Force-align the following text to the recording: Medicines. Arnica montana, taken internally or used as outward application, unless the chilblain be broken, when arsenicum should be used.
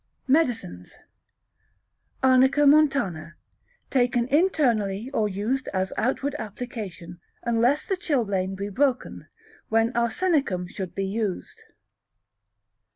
Medicines. 0.27 0.95
Arnica 2.23 2.65
montana, 2.65 3.35
taken 3.91 4.27
internally 4.29 5.11
or 5.13 5.29
used 5.29 5.67
as 5.75 5.93
outward 5.95 6.33
application, 6.39 7.19
unless 7.43 7.85
the 7.85 7.95
chilblain 7.95 8.55
be 8.55 8.69
broken, 8.69 9.27
when 9.69 9.93
arsenicum 9.93 10.67
should 10.67 10.95
be 10.95 11.05
used. 11.05 11.61